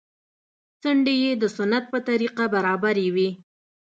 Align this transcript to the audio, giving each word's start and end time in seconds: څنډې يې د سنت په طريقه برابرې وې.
څنډې 0.81 1.15
يې 1.23 1.31
د 1.41 1.43
سنت 1.57 1.83
په 1.93 1.99
طريقه 2.09 2.43
برابرې 2.53 3.07
وې. 3.15 3.29